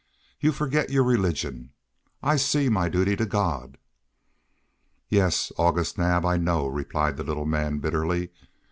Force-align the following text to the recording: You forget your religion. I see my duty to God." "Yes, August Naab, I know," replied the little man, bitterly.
You 0.39 0.51
forget 0.51 0.89
your 0.89 1.03
religion. 1.03 1.73
I 2.23 2.35
see 2.37 2.69
my 2.69 2.89
duty 2.89 3.15
to 3.17 3.25
God." 3.27 3.77
"Yes, 5.09 5.51
August 5.59 5.95
Naab, 5.99 6.25
I 6.25 6.37
know," 6.37 6.65
replied 6.67 7.17
the 7.17 7.23
little 7.23 7.45
man, 7.45 7.77
bitterly. 7.77 8.31